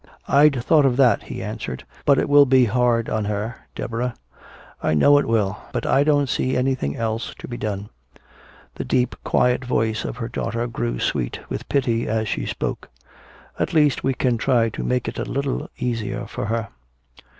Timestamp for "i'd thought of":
0.27-0.97